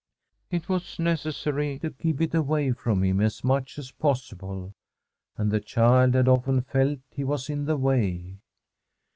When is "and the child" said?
5.37-6.15